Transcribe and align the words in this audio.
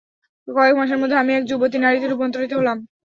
কয়েকমাসের 0.47 0.99
মধ্যে 1.01 1.19
আমি 1.21 1.31
এক 1.33 1.43
যুবতী 1.49 1.77
নারীতে 1.79 2.07
রূপান্তরিত 2.07 2.51
হলাম। 2.59 2.77